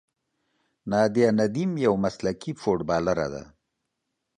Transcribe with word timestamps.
نادیه 0.89 1.29
ندیم 1.39 1.71
یوه 1.85 1.97
مسلکي 2.03 2.51
فوټبالره 2.61 3.27
ده. 3.33 3.43